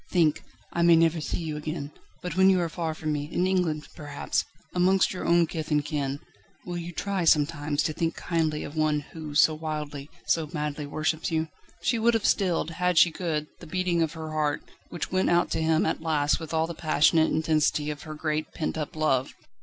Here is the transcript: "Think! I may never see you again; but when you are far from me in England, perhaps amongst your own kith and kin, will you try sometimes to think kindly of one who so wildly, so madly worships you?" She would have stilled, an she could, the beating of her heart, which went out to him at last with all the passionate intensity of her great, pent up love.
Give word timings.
"Think! 0.09 0.41
I 0.73 0.81
may 0.81 0.95
never 0.95 1.21
see 1.21 1.37
you 1.43 1.55
again; 1.57 1.91
but 2.23 2.35
when 2.35 2.49
you 2.49 2.59
are 2.61 2.69
far 2.69 2.95
from 2.95 3.11
me 3.13 3.29
in 3.31 3.45
England, 3.45 3.87
perhaps 3.95 4.43
amongst 4.73 5.13
your 5.13 5.25
own 5.27 5.45
kith 5.45 5.69
and 5.69 5.85
kin, 5.85 6.19
will 6.65 6.79
you 6.79 6.91
try 6.91 7.23
sometimes 7.23 7.83
to 7.83 7.93
think 7.93 8.15
kindly 8.15 8.63
of 8.63 8.75
one 8.75 9.01
who 9.13 9.35
so 9.35 9.53
wildly, 9.53 10.09
so 10.25 10.49
madly 10.53 10.87
worships 10.87 11.29
you?" 11.29 11.49
She 11.83 11.99
would 11.99 12.15
have 12.15 12.25
stilled, 12.25 12.73
an 12.79 12.95
she 12.95 13.11
could, 13.11 13.45
the 13.59 13.67
beating 13.67 14.01
of 14.01 14.13
her 14.13 14.31
heart, 14.31 14.63
which 14.89 15.11
went 15.11 15.29
out 15.29 15.51
to 15.51 15.61
him 15.61 15.85
at 15.85 16.01
last 16.01 16.39
with 16.39 16.51
all 16.51 16.65
the 16.65 16.73
passionate 16.73 17.29
intensity 17.29 17.91
of 17.91 18.01
her 18.01 18.15
great, 18.15 18.51
pent 18.55 18.79
up 18.79 18.95
love. 18.95 19.35